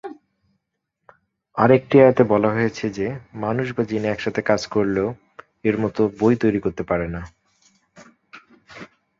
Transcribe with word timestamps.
আরেকটি 1.57 1.95
আয়াতে 1.99 2.23
বলা 2.23 2.49
হয়েছে 2.51 2.85
যে, 2.89 3.07
মানুষ 3.35 3.67
বা 3.75 3.83
জিন 3.83 4.03
একসাথে 4.05 4.41
কাজ 4.41 4.61
করলেও 4.67 5.07
এর 5.63 5.75
মতো 5.77 6.01
বই 6.19 6.35
তৈরি 6.35 6.59
করতে 6.59 6.83
পারে 6.83 7.07
না। 7.07 7.21